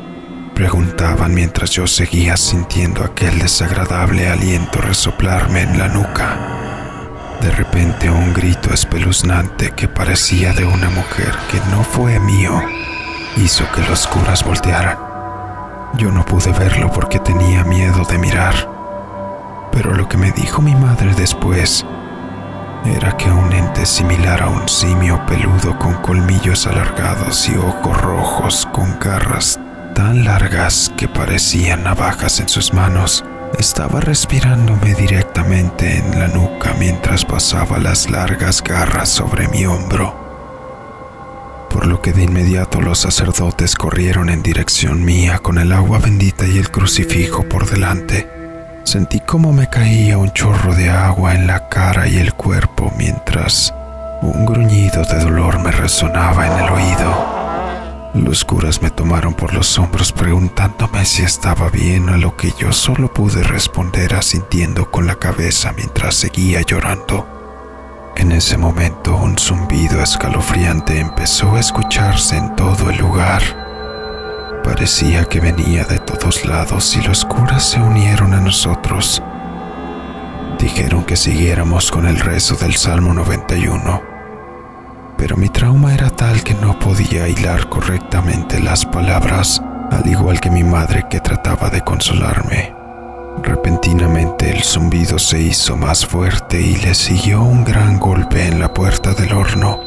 Preguntaban 0.54 1.34
mientras 1.34 1.72
yo 1.72 1.88
seguía 1.88 2.38
sintiendo 2.38 3.04
aquel 3.04 3.40
desagradable 3.40 4.28
aliento 4.28 4.82
resoplarme 4.82 5.62
en 5.62 5.80
la 5.80 5.88
nuca. 5.88 7.38
De 7.42 7.50
repente 7.52 8.10
un 8.10 8.34
grito 8.34 8.74
espeluznante 8.74 9.72
que 9.72 9.88
parecía 9.88 10.54
de 10.54 10.66
una 10.66 10.90
mujer 10.90 11.34
que 11.50 11.60
no 11.72 11.84
fue 11.84 12.20
mío 12.20 12.62
hizo 13.38 13.64
que 13.72 13.82
los 13.82 14.06
curas 14.08 14.44
voltearan. 14.44 15.11
Yo 15.96 16.12
no 16.12 16.26
pude 16.26 16.52
verlo 16.52 16.92
porque 16.92 17.20
tenía 17.20 17.64
miedo 17.64 18.04
de 18.06 18.18
mirar, 18.18 18.56
pero 19.72 19.94
lo 19.94 20.08
que 20.08 20.18
me 20.18 20.32
dijo 20.32 20.62
mi 20.62 20.74
madre 20.76 21.14
después 21.14 21.86
era 22.86 23.16
que 23.18 23.30
un 23.30 23.52
ente 23.54 23.86
similar 23.86 24.42
a 24.42 24.50
un 24.50 24.68
simio 24.68 25.24
peludo 25.28 25.78
con 25.78 25.96
colmillos 25.96 26.66
alargados 26.66 27.48
y 27.50 27.56
ojos 27.56 28.02
rojos 28.02 28.68
con 28.72 28.98
garras 29.00 29.60
tan 29.94 30.24
largas 30.24 30.92
que 30.98 31.08
parecían 31.08 31.84
navajas 31.84 32.40
en 32.40 32.50
sus 32.50 32.74
manos, 32.74 33.24
estaba 33.60 34.00
respirándome 34.00 34.94
directamente 34.96 35.98
en 35.98 36.20
la 36.20 36.28
nuca 36.28 36.74
mientras 36.80 37.26
pasaba 37.26 37.78
las 37.78 38.10
largas 38.10 38.64
garras 38.64 39.10
sobre 39.10 39.48
mi 39.50 39.66
hombro. 39.66 40.21
Por 41.72 41.88
lo 41.88 42.02
que 42.02 42.12
de 42.12 42.24
inmediato 42.24 42.82
los 42.82 43.00
sacerdotes 43.00 43.76
corrieron 43.76 44.30
en 44.30 44.44
dirección 44.44 45.06
mía 45.06 45.40
con 45.40 45.58
el 45.58 45.72
agua 45.72 46.00
bendita 46.00 46.46
y 46.48 46.58
el 46.58 46.70
crucifijo 46.70 47.48
por 47.48 47.70
delante. 47.70 48.30
Sentí 48.84 49.20
como 49.20 49.54
me 49.54 49.70
caía 49.70 50.18
un 50.18 50.32
chorro 50.34 50.76
de 50.76 50.90
agua 50.90 51.34
en 51.36 51.48
la 51.48 51.70
cara 51.70 52.08
y 52.08 52.18
el 52.18 52.34
cuerpo 52.34 52.92
mientras 52.98 53.74
un 54.22 54.46
gruñido 54.46 55.04
de 55.04 55.20
dolor 55.20 55.60
me 55.60 55.72
resonaba 55.72 56.48
en 56.48 56.64
el 56.64 56.70
oído. 56.72 57.42
Los 58.14 58.44
curas 58.44 58.82
me 58.82 58.90
tomaron 58.90 59.34
por 59.34 59.54
los 59.54 59.80
hombros 59.80 60.12
preguntándome 60.12 61.06
si 61.06 61.24
estaba 61.24 61.70
bien, 61.70 62.10
a 62.10 62.18
lo 62.18 62.36
que 62.36 62.52
yo 62.60 62.74
solo 62.74 63.14
pude 63.14 63.42
responder 63.44 64.16
asintiendo 64.16 64.92
con 64.92 65.08
la 65.08 65.16
cabeza 65.16 65.72
mientras 65.72 66.16
seguía 66.16 66.62
llorando. 66.62 67.41
En 68.16 68.32
ese 68.32 68.58
momento 68.58 69.16
un 69.16 69.38
zumbido 69.38 70.02
escalofriante 70.02 71.00
empezó 71.00 71.56
a 71.56 71.60
escucharse 71.60 72.38
en 72.38 72.56
todo 72.56 72.90
el 72.90 72.98
lugar. 72.98 73.42
Parecía 74.64 75.26
que 75.26 75.40
venía 75.40 75.86
de 75.86 76.00
todos 76.00 76.46
lados 76.46 76.96
y 76.96 77.02
los 77.02 77.26
curas 77.26 77.64
se 77.64 77.80
unieron 77.80 78.34
a 78.34 78.40
nosotros. 78.40 79.24
Dijeron 80.60 81.04
que 81.04 81.16
siguiéramos 81.16 81.92
con 81.92 82.06
el 82.06 82.20
rezo 82.20 82.56
del 82.56 82.76
Salmo 82.76 83.14
91 83.14 84.12
pero 85.22 85.38
mi 85.38 85.50
trauma 85.50 85.94
era 85.94 86.10
tal 86.10 86.44
que 86.44 86.56
no 86.56 86.80
podía 86.80 87.28
hilar 87.28 87.70
correctamente 87.70 88.60
las 88.60 88.84
palabras, 88.88 89.62
al 89.92 90.08
igual 90.08 90.40
que 90.40 90.50
mi 90.50 90.64
madre 90.64 91.06
que 91.12 91.20
trataba 91.20 91.70
de 91.70 91.82
consolarme. 91.82 92.81
Repentinamente 93.44 94.52
el 94.52 94.64
zumbido 94.64 95.18
se 95.20 95.42
hizo 95.42 95.76
más 95.76 96.06
fuerte 96.06 96.60
y 96.60 96.76
le 96.78 96.94
siguió 96.94 97.42
un 97.42 97.64
gran 97.64 98.00
golpe 98.00 98.46
en 98.46 98.60
la 98.60 98.74
puerta 98.74 99.14
del 99.14 99.34
horno. 99.34 99.80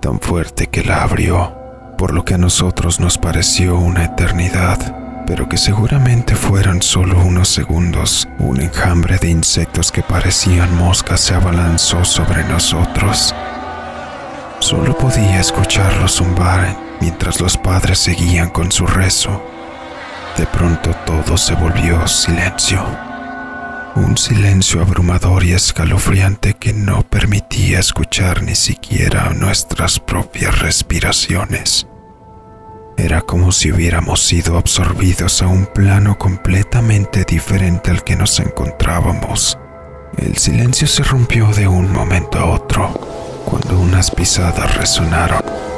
Tan 0.00 0.18
fuerte 0.20 0.68
que 0.68 0.82
la 0.82 1.02
abrió, 1.02 1.52
por 1.98 2.14
lo 2.14 2.24
que 2.24 2.34
a 2.34 2.38
nosotros 2.38 3.00
nos 3.00 3.18
pareció 3.18 3.78
una 3.78 4.04
eternidad 4.04 5.00
pero 5.30 5.48
que 5.48 5.58
seguramente 5.58 6.34
fueron 6.34 6.82
solo 6.82 7.20
unos 7.20 7.48
segundos. 7.48 8.26
Un 8.40 8.60
enjambre 8.60 9.16
de 9.16 9.30
insectos 9.30 9.92
que 9.92 10.02
parecían 10.02 10.76
moscas 10.76 11.20
se 11.20 11.34
abalanzó 11.34 12.04
sobre 12.04 12.42
nosotros. 12.48 13.32
Solo 14.58 14.98
podía 14.98 15.38
escucharlos 15.38 16.16
zumbar 16.16 16.76
mientras 17.00 17.40
los 17.40 17.56
padres 17.56 17.98
seguían 17.98 18.50
con 18.50 18.70
su 18.70 18.86
rezo. 18.86 19.42
De 20.36 20.46
pronto 20.46 20.94
todo 21.04 21.36
se 21.36 21.54
volvió 21.54 22.06
silencio. 22.06 22.84
Un 23.96 24.16
silencio 24.16 24.80
abrumador 24.80 25.44
y 25.44 25.52
escalofriante 25.52 26.54
que 26.54 26.72
no 26.72 27.02
permitía 27.02 27.80
escuchar 27.80 28.42
ni 28.42 28.54
siquiera 28.54 29.30
nuestras 29.30 29.98
propias 29.98 30.60
respiraciones. 30.60 31.86
Era 32.96 33.22
como 33.22 33.50
si 33.50 33.72
hubiéramos 33.72 34.22
sido 34.22 34.58
absorbidos 34.58 35.42
a 35.42 35.48
un 35.48 35.66
plano 35.66 36.18
completamente 36.18 37.24
diferente 37.24 37.90
al 37.90 38.04
que 38.04 38.14
nos 38.14 38.38
encontrábamos. 38.38 39.58
El 40.18 40.36
silencio 40.36 40.86
se 40.86 41.02
rompió 41.02 41.46
de 41.48 41.66
un 41.66 41.90
momento 41.92 42.38
a 42.38 42.44
otro, 42.44 42.88
cuando 43.44 43.78
unas 43.78 44.10
pisadas 44.10 44.76
resonaron. 44.76 45.69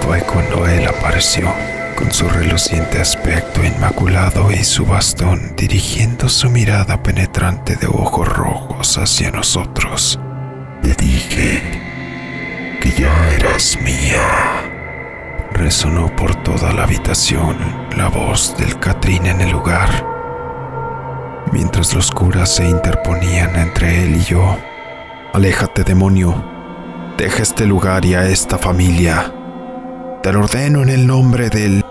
Fue 0.00 0.20
cuando 0.22 0.66
él 0.66 0.86
apareció, 0.86 1.52
con 1.96 2.12
su 2.12 2.28
reluciente 2.28 3.00
aspecto 3.00 3.64
inmaculado 3.64 4.50
y 4.50 4.64
su 4.64 4.86
bastón 4.86 5.54
dirigiendo 5.56 6.28
su 6.28 6.48
mirada 6.50 7.02
penetrante 7.02 7.76
de 7.76 7.86
ojos 7.86 8.26
rojos 8.28 8.96
hacia 8.98 9.30
nosotros. 9.30 10.18
Te 10.82 10.94
dije 10.94 11.62
que 12.80 12.90
ya 12.92 13.12
eras 13.34 13.78
mía 13.82 14.70
resonó 15.52 16.14
por 16.16 16.34
toda 16.36 16.72
la 16.72 16.84
habitación 16.84 17.58
la 17.94 18.08
voz 18.08 18.56
del 18.56 18.78
Catrín 18.78 19.26
en 19.26 19.42
el 19.42 19.50
lugar, 19.50 20.06
mientras 21.52 21.92
los 21.92 22.10
curas 22.10 22.54
se 22.54 22.66
interponían 22.66 23.54
entre 23.56 24.04
él 24.04 24.16
y 24.16 24.24
yo. 24.24 24.56
Aléjate, 25.34 25.84
demonio. 25.84 26.42
Deja 27.18 27.42
este 27.42 27.66
lugar 27.66 28.06
y 28.06 28.14
a 28.14 28.26
esta 28.26 28.56
familia. 28.56 29.34
Te 30.22 30.32
lo 30.34 30.40
ordeno 30.40 30.82
en 30.82 30.90
el 30.90 31.06
nombre 31.06 31.48
del... 31.48 31.82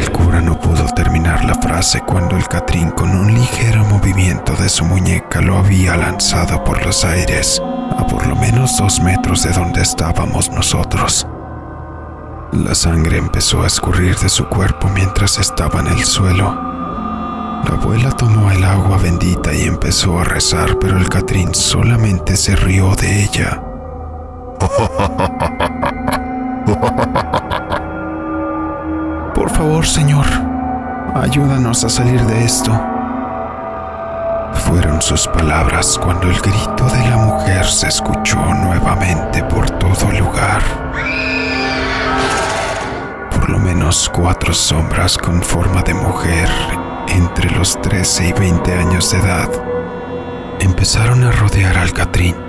El 0.00 0.10
cura 0.10 0.40
no 0.40 0.58
pudo 0.58 0.84
terminar 0.96 1.44
la 1.44 1.54
frase 1.54 2.00
cuando 2.00 2.36
el 2.36 2.48
Catrín 2.48 2.90
con 2.90 3.10
un 3.10 3.32
ligero 3.32 3.84
movimiento 3.84 4.56
de 4.56 4.68
su 4.68 4.84
muñeca 4.84 5.40
lo 5.40 5.56
había 5.58 5.96
lanzado 5.96 6.64
por 6.64 6.84
los 6.84 7.04
aires, 7.04 7.62
a 7.96 8.04
por 8.04 8.26
lo 8.26 8.34
menos 8.34 8.76
dos 8.76 9.00
metros 9.00 9.44
de 9.44 9.52
donde 9.52 9.82
estábamos 9.82 10.50
nosotros. 10.50 11.24
La 12.52 12.74
sangre 12.74 13.18
empezó 13.18 13.62
a 13.62 13.68
escurrir 13.68 14.16
de 14.16 14.28
su 14.28 14.48
cuerpo 14.48 14.88
mientras 14.88 15.38
estaba 15.38 15.80
en 15.80 15.86
el 15.86 16.04
suelo. 16.04 16.52
La 16.52 17.78
abuela 17.80 18.10
tomó 18.10 18.50
el 18.50 18.64
agua 18.64 18.98
bendita 18.98 19.54
y 19.54 19.62
empezó 19.62 20.18
a 20.18 20.24
rezar, 20.24 20.78
pero 20.80 20.98
el 20.98 21.08
Catrín 21.08 21.54
solamente 21.54 22.36
se 22.36 22.56
rió 22.56 22.96
de 22.96 23.22
ella. 23.22 23.62
Por 29.34 29.50
favor, 29.50 29.86
señor, 29.86 30.26
ayúdanos 31.14 31.84
a 31.84 31.88
salir 31.88 32.20
de 32.22 32.44
esto. 32.44 32.72
Fueron 34.52 35.00
sus 35.00 35.28
palabras 35.28 35.98
cuando 36.02 36.28
el 36.28 36.40
grito 36.40 36.86
de 36.86 37.10
la 37.10 37.18
mujer 37.18 37.64
se 37.66 37.86
escuchó 37.88 38.36
nuevamente 38.36 39.44
por 39.44 39.70
todo 39.70 40.10
el 40.10 40.18
lugar 40.18 40.62
lo 43.48 43.58
menos 43.60 44.10
cuatro 44.12 44.52
sombras 44.52 45.16
con 45.16 45.40
forma 45.40 45.82
de 45.82 45.94
mujer 45.94 46.48
entre 47.08 47.48
los 47.50 47.80
13 47.80 48.28
y 48.28 48.32
20 48.32 48.72
años 48.72 49.12
de 49.12 49.18
edad 49.18 49.48
empezaron 50.60 51.22
a 51.22 51.30
rodear 51.30 51.78
al 51.78 51.92
Catrín. 51.92 52.45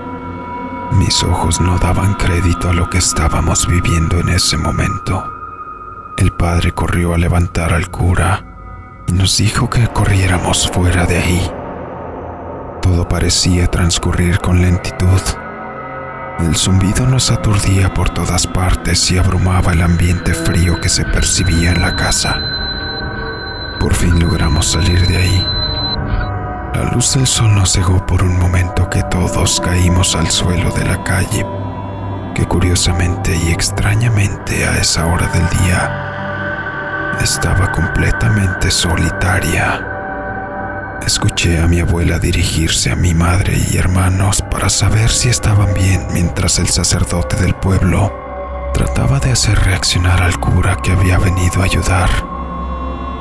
Mis 0.92 1.24
ojos 1.24 1.62
no 1.62 1.78
daban 1.78 2.14
crédito 2.16 2.70
a 2.70 2.74
lo 2.74 2.90
que 2.90 2.98
estábamos 2.98 3.68
viviendo 3.68 4.20
en 4.20 4.30
ese 4.30 4.58
momento. 4.58 5.24
El 6.18 6.32
padre 6.32 6.72
corrió 6.72 7.14
a 7.14 7.18
levantar 7.18 7.74
al 7.74 7.90
cura 7.90 8.44
y 9.08 9.14
nos 9.14 9.38
dijo 9.38 9.70
que 9.70 9.88
corriéramos 9.88 10.70
fuera 10.72 11.06
de 11.06 11.18
ahí. 11.18 11.52
Todo 12.82 13.08
parecía 13.08 13.68
transcurrir 13.68 14.40
con 14.40 14.62
lentitud 14.62 15.22
el 16.40 16.56
zumbido 16.56 17.08
nos 17.08 17.32
aturdía 17.32 17.92
por 17.94 18.12
todas 18.12 18.46
partes 18.46 19.10
y 19.12 19.18
abrumaba 19.18 19.74
el 19.74 19.82
ambiente 19.82 20.36
frío 20.36 20.80
que 20.80 20.88
se 20.88 21.04
percibía 21.04 21.72
en 21.72 21.82
la 21.82 21.96
casa. 21.96 22.40
Por 23.80 23.96
fin 23.96 24.20
logramos 24.20 24.68
salir 24.68 25.08
de 25.08 25.18
ahí. 25.18 25.57
La 26.78 26.84
luz 26.92 27.16
del 27.16 27.26
sol 27.26 27.56
nos 27.56 27.72
cegó 27.72 28.06
por 28.06 28.22
un 28.22 28.38
momento 28.38 28.88
que 28.88 29.02
todos 29.10 29.60
caímos 29.60 30.16
al 30.16 30.30
suelo 30.30 30.70
de 30.70 30.86
la 30.86 31.04
calle, 31.04 31.44
que 32.36 32.46
curiosamente 32.46 33.36
y 33.36 33.52
extrañamente 33.52 34.64
a 34.64 34.78
esa 34.78 35.08
hora 35.08 35.26
del 35.30 35.50
día 35.60 37.18
estaba 37.20 37.72
completamente 37.72 38.70
solitaria. 38.70 39.88
Escuché 41.04 41.60
a 41.60 41.68
mi 41.68 41.80
abuela 41.80 42.20
dirigirse 42.20 42.92
a 42.92 42.96
mi 42.96 43.16
madre 43.16 43.58
y 43.72 43.78
hermanos 43.78 44.44
para 44.44 44.70
saber 44.70 45.10
si 45.10 45.30
estaban 45.30 45.74
bien 45.74 46.06
mientras 46.14 46.60
el 46.60 46.68
sacerdote 46.68 47.38
del 47.38 47.56
pueblo 47.56 48.14
trataba 48.76 49.20
de 49.20 49.32
hacer 49.32 49.58
reaccionar 49.58 50.22
al 50.22 50.40
cura 50.40 50.78
que 50.84 50.92
había 50.92 51.18
venido 51.18 51.64
a 51.64 51.66
ayudar. 51.66 52.37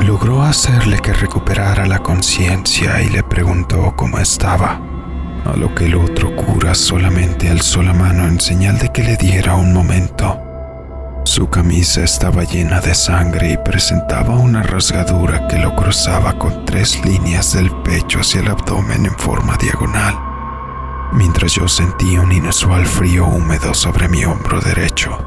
Logró 0.00 0.42
hacerle 0.42 0.98
que 0.98 1.12
recuperara 1.12 1.86
la 1.86 2.00
conciencia 2.00 3.00
y 3.02 3.08
le 3.08 3.22
preguntó 3.22 3.94
cómo 3.96 4.18
estaba, 4.18 4.78
a 5.44 5.56
lo 5.56 5.74
que 5.74 5.86
el 5.86 5.96
otro 5.96 6.36
cura 6.36 6.74
solamente 6.74 7.48
alzó 7.48 7.82
la 7.82 7.94
mano 7.94 8.26
en 8.28 8.38
señal 8.38 8.78
de 8.78 8.92
que 8.92 9.02
le 9.02 9.16
diera 9.16 9.54
un 9.54 9.72
momento. 9.72 10.38
Su 11.24 11.48
camisa 11.48 12.04
estaba 12.04 12.44
llena 12.44 12.80
de 12.80 12.94
sangre 12.94 13.52
y 13.52 13.56
presentaba 13.56 14.36
una 14.36 14.62
rasgadura 14.62 15.48
que 15.48 15.58
lo 15.58 15.74
cruzaba 15.74 16.38
con 16.38 16.64
tres 16.66 17.04
líneas 17.04 17.54
del 17.54 17.70
pecho 17.82 18.20
hacia 18.20 18.42
el 18.42 18.48
abdomen 18.48 19.06
en 19.06 19.16
forma 19.16 19.56
diagonal, 19.56 20.14
mientras 21.14 21.52
yo 21.52 21.66
sentí 21.66 22.16
un 22.18 22.30
inusual 22.30 22.86
frío 22.86 23.26
húmedo 23.26 23.74
sobre 23.74 24.08
mi 24.08 24.24
hombro 24.24 24.60
derecho. 24.60 25.18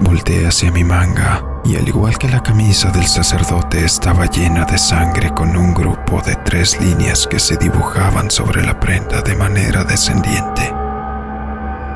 Volté 0.00 0.46
hacia 0.46 0.72
mi 0.72 0.82
manga 0.82 1.53
y 1.64 1.76
al 1.76 1.88
igual 1.88 2.18
que 2.18 2.28
la 2.28 2.42
camisa 2.42 2.90
del 2.90 3.06
sacerdote 3.06 3.84
estaba 3.84 4.26
llena 4.26 4.64
de 4.66 4.76
sangre 4.76 5.32
con 5.32 5.56
un 5.56 5.72
grupo 5.72 6.20
de 6.20 6.36
tres 6.36 6.78
líneas 6.80 7.26
que 7.26 7.38
se 7.38 7.56
dibujaban 7.56 8.30
sobre 8.30 8.62
la 8.62 8.78
prenda 8.78 9.22
de 9.22 9.34
manera 9.34 9.82
descendiente. 9.82 10.72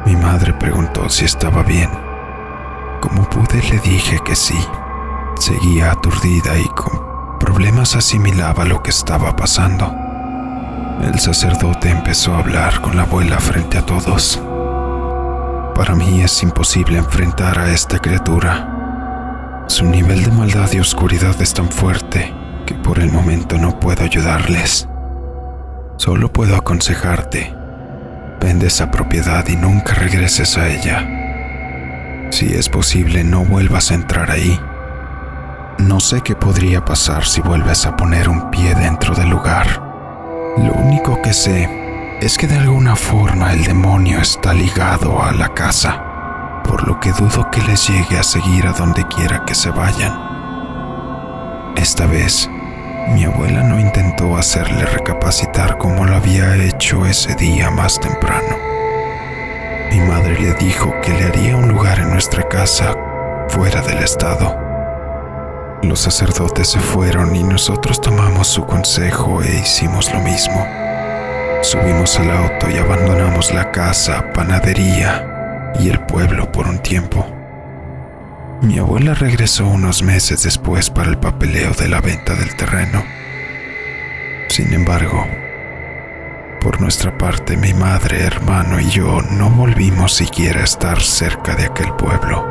Mi 0.06 0.16
madre 0.16 0.54
preguntó 0.54 1.10
si 1.10 1.26
estaba 1.26 1.62
bien. 1.62 1.90
Como 3.00 3.28
pude 3.28 3.62
le 3.70 3.78
dije 3.80 4.18
que 4.24 4.34
sí. 4.34 4.58
Seguía 5.38 5.92
aturdida 5.92 6.58
y 6.58 6.66
con 6.68 7.38
problemas 7.38 7.94
asimilaba 7.94 8.64
lo 8.64 8.82
que 8.82 8.90
estaba 8.90 9.36
pasando. 9.36 9.94
El 11.02 11.18
sacerdote 11.20 11.90
empezó 11.90 12.34
a 12.34 12.38
hablar 12.38 12.80
con 12.80 12.96
la 12.96 13.02
abuela 13.02 13.38
frente 13.38 13.76
a 13.78 13.86
todos. 13.86 14.40
Para 15.74 15.94
mí 15.94 16.22
es 16.22 16.42
imposible 16.42 16.98
enfrentar 16.98 17.58
a 17.58 17.70
esta 17.70 17.98
criatura. 17.98 18.77
Su 19.68 19.84
nivel 19.84 20.24
de 20.24 20.30
maldad 20.30 20.72
y 20.72 20.80
oscuridad 20.80 21.40
es 21.42 21.52
tan 21.52 21.68
fuerte 21.68 22.34
que 22.64 22.74
por 22.74 22.98
el 22.98 23.12
momento 23.12 23.58
no 23.58 23.78
puedo 23.78 24.02
ayudarles. 24.02 24.88
Solo 25.98 26.32
puedo 26.32 26.56
aconsejarte. 26.56 27.54
Vende 28.40 28.68
esa 28.68 28.90
propiedad 28.90 29.46
y 29.46 29.56
nunca 29.56 29.92
regreses 29.92 30.56
a 30.56 30.68
ella. 30.68 31.06
Si 32.30 32.46
es 32.46 32.70
posible, 32.70 33.24
no 33.24 33.44
vuelvas 33.44 33.90
a 33.90 33.94
entrar 33.94 34.30
ahí. 34.30 34.58
No 35.76 36.00
sé 36.00 36.22
qué 36.22 36.34
podría 36.34 36.82
pasar 36.86 37.26
si 37.26 37.42
vuelves 37.42 37.84
a 37.84 37.94
poner 37.94 38.30
un 38.30 38.50
pie 38.50 38.74
dentro 38.74 39.14
del 39.14 39.28
lugar. 39.28 39.82
Lo 40.56 40.72
único 40.72 41.20
que 41.20 41.34
sé 41.34 41.68
es 42.22 42.38
que 42.38 42.46
de 42.46 42.56
alguna 42.56 42.96
forma 42.96 43.52
el 43.52 43.64
demonio 43.64 44.18
está 44.18 44.54
ligado 44.54 45.22
a 45.22 45.30
la 45.32 45.52
casa, 45.52 46.07
por 46.68 46.86
lo 46.86 47.00
que 47.00 47.10
dudo 47.10 47.50
que 47.50 47.62
les 47.62 47.88
llegue 47.88 48.18
a 48.18 48.22
seguir 48.22 48.66
a 48.66 48.72
donde 48.72 49.04
quiera 49.08 49.44
que 49.44 49.54
se 49.54 49.70
vayan. 49.70 50.12
Esta 51.76 52.06
vez, 52.06 52.48
mi 53.08 53.24
abuela 53.24 53.62
no 53.64 53.80
intentó 53.80 54.36
hacerle 54.36 54.84
recapacitar 54.84 55.78
como 55.78 56.04
lo 56.04 56.14
había 56.14 56.54
hecho 56.56 57.06
ese 57.06 57.34
día 57.34 57.70
más 57.70 57.98
temprano. 57.98 58.56
Mi 59.90 60.00
madre 60.00 60.38
le 60.38 60.54
dijo 60.54 60.94
que 61.02 61.12
le 61.12 61.24
haría 61.24 61.56
un 61.56 61.68
lugar 61.68 61.98
en 61.98 62.10
nuestra 62.10 62.46
casa 62.46 62.94
fuera 63.48 63.82
del 63.82 63.98
estado 63.98 64.68
los 65.82 66.00
sacerdotes 66.00 66.68
se 66.68 66.80
fueron 66.80 67.36
y 67.36 67.44
nosotros 67.44 68.00
tomamos 68.00 68.48
su 68.48 68.66
consejo 68.66 69.42
e 69.42 69.60
hicimos 69.60 70.12
lo 70.12 70.20
mismo. 70.20 70.66
Subimos 71.62 72.18
al 72.18 72.30
auto 72.30 72.68
y 72.68 72.78
abandonamos 72.78 73.54
la 73.54 73.70
casa, 73.70 74.24
panadería 74.34 75.27
y 75.78 75.88
el 75.88 76.00
pueblo 76.06 76.50
por 76.52 76.66
un 76.66 76.78
tiempo. 76.80 77.26
Mi 78.62 78.78
abuela 78.78 79.14
regresó 79.14 79.66
unos 79.66 80.02
meses 80.02 80.42
después 80.42 80.90
para 80.90 81.10
el 81.10 81.18
papeleo 81.18 81.72
de 81.72 81.88
la 81.88 82.00
venta 82.00 82.34
del 82.34 82.54
terreno. 82.56 83.04
Sin 84.48 84.72
embargo, 84.72 85.26
por 86.60 86.80
nuestra 86.80 87.16
parte, 87.16 87.56
mi 87.56 87.72
madre, 87.72 88.24
hermano 88.24 88.80
y 88.80 88.90
yo 88.90 89.22
no 89.22 89.48
volvimos 89.50 90.12
siquiera 90.12 90.62
a 90.62 90.64
estar 90.64 91.00
cerca 91.00 91.54
de 91.54 91.66
aquel 91.66 91.92
pueblo. 91.92 92.44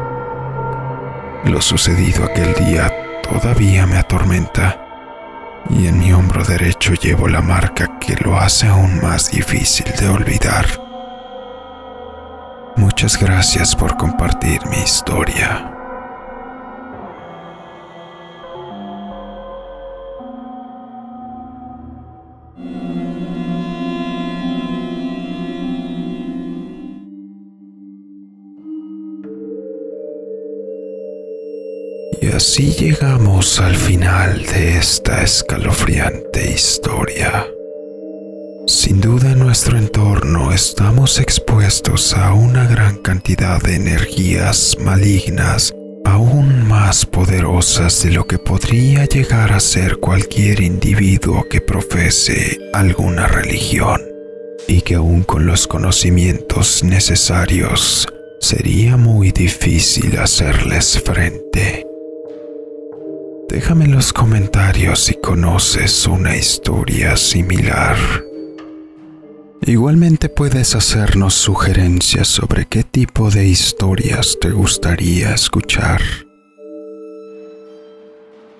Lo 1.43 1.61
sucedido 1.61 2.23
aquel 2.23 2.53
día 2.53 2.91
todavía 3.21 3.85
me 3.85 3.97
atormenta 3.97 4.83
y 5.69 5.87
en 5.87 5.99
mi 5.99 6.13
hombro 6.13 6.45
derecho 6.45 6.93
llevo 6.93 7.27
la 7.27 7.41
marca 7.41 7.99
que 7.99 8.15
lo 8.15 8.39
hace 8.39 8.67
aún 8.67 9.01
más 9.01 9.31
difícil 9.31 9.85
de 9.99 10.07
olvidar. 10.07 10.86
Muchas 12.77 13.19
gracias 13.19 13.75
por 13.75 13.97
compartir 13.97 14.59
mi 14.67 14.77
historia. 14.77 15.73
Y 32.21 32.27
así 32.27 32.71
llegamos 32.73 33.59
al 33.59 33.75
final 33.75 34.45
de 34.45 34.77
esta 34.77 35.23
escalofriante 35.23 36.51
historia. 36.51 37.47
Sin 38.67 39.01
duda 39.01 39.31
en 39.31 39.39
nuestro 39.39 39.77
entorno 39.77 40.51
estamos 40.51 41.19
a 41.59 42.33
una 42.33 42.67
gran 42.67 42.97
cantidad 42.97 43.59
de 43.59 43.77
energías 43.77 44.77
malignas 44.79 45.73
aún 46.05 46.67
más 46.67 47.03
poderosas 47.07 48.03
de 48.03 48.11
lo 48.11 48.27
que 48.27 48.37
podría 48.37 49.05
llegar 49.05 49.51
a 49.53 49.59
ser 49.59 49.97
cualquier 49.97 50.61
individuo 50.61 51.47
que 51.49 51.59
profese 51.59 52.59
alguna 52.73 53.25
religión 53.25 53.99
y 54.67 54.81
que 54.81 54.95
aún 54.95 55.23
con 55.23 55.47
los 55.47 55.65
conocimientos 55.67 56.83
necesarios 56.83 58.07
sería 58.39 58.95
muy 58.95 59.31
difícil 59.31 60.19
hacerles 60.19 61.01
frente. 61.01 61.87
Déjame 63.49 63.85
en 63.85 63.93
los 63.93 64.13
comentarios 64.13 65.05
si 65.05 65.15
conoces 65.15 66.05
una 66.05 66.35
historia 66.35 67.17
similar. 67.17 68.26
Igualmente 69.67 70.29
puedes 70.29 70.73
hacernos 70.75 71.33
sugerencias 71.33 72.29
sobre 72.29 72.67
qué 72.67 72.83
tipo 72.83 73.29
de 73.29 73.45
historias 73.45 74.37
te 74.39 74.51
gustaría 74.51 75.33
escuchar. 75.33 76.01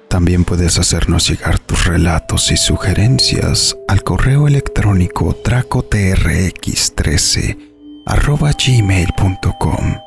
También 0.10 0.44
puedes 0.44 0.78
hacernos 0.78 1.30
llegar 1.30 1.60
tus 1.60 1.86
relatos 1.86 2.52
y 2.52 2.58
sugerencias 2.58 3.78
al 3.88 4.04
correo 4.04 4.50
electrónico 4.50 5.34
tracotrx13 5.46 7.58
gmail.com. 8.68 9.98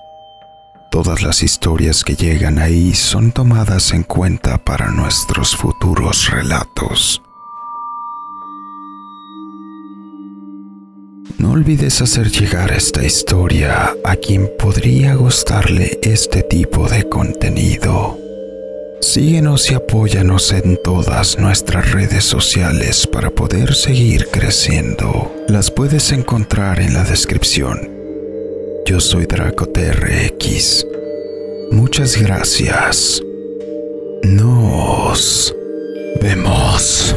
Todas 0.91 1.23
las 1.23 1.43
historias 1.43 2.05
que 2.05 2.15
llegan 2.15 2.59
ahí 2.59 2.95
son 2.95 3.33
tomadas 3.33 3.93
en 3.93 4.03
cuenta 4.03 4.59
para 4.59 4.91
nuestros 4.91 5.57
futuros 5.57 6.31
relatos. 6.31 7.23
No 11.39 11.53
olvides 11.53 12.01
hacer 12.03 12.31
llegar 12.31 12.73
esta 12.73 13.05
historia 13.05 13.95
a 14.05 14.17
quien 14.17 14.51
podría 14.59 15.15
gustarle 15.15 15.99
este 16.03 16.43
tipo 16.43 16.89
de 16.89 17.09
contenido. 17.09 18.19
Síguenos 19.01 19.71
y 19.71 19.75
apóyanos 19.75 20.53
en 20.53 20.79
todas 20.83 21.39
nuestras 21.39 21.93
redes 21.93 22.25
sociales 22.25 23.07
para 23.07 23.31
poder 23.31 23.75
seguir 23.75 24.29
creciendo. 24.31 25.33
Las 25.49 25.71
puedes 25.71 26.13
encontrar 26.13 26.81
en 26.81 26.95
la 26.95 27.05
descripción. 27.05 27.91
Yo 28.85 29.01
soy 29.01 29.27
DracoTRX. 29.27 30.87
Muchas 31.73 32.21
gracias. 32.21 33.23
Nos 34.23 35.55
vemos. 36.21 37.17